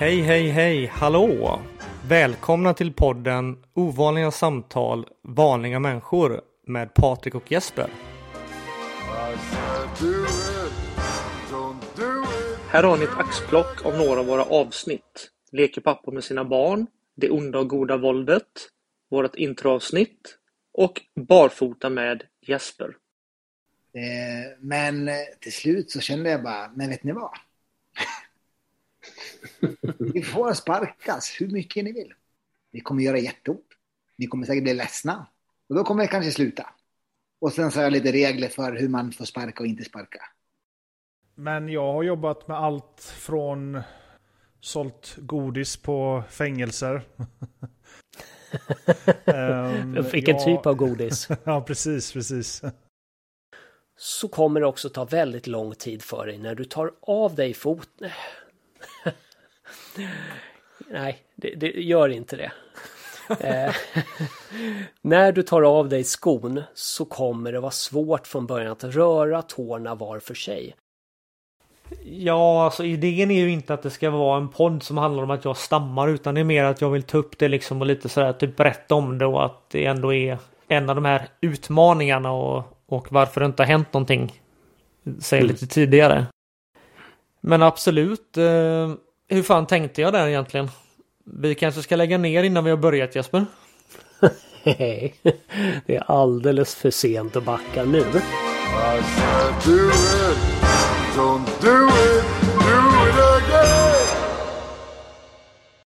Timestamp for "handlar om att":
74.98-75.44